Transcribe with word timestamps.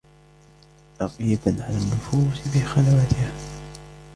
رَقِيبًا 1.01 1.45
عَلَى 1.63 1.77
النُّفُوسِ 1.77 2.47
فِي 2.47 2.59
خَلَوَاتِهَا 2.61 3.31